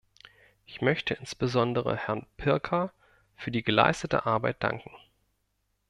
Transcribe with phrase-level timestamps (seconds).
[0.65, 2.91] Ich möchte insbesondere Herrn Pirker
[3.35, 4.89] für die geleistete Arbeit danken.